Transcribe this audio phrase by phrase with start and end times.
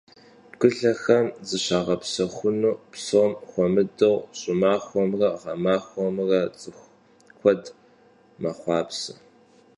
[0.51, 6.85] Bgılhexem zışağepsexunu, psom xuemıdeu ş'ımaxuemre ğemaxuemre, ts'ıxu
[7.39, 7.63] kued
[8.41, 9.13] mexhuapse.